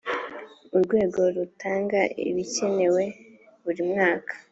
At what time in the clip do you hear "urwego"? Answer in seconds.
0.75-1.21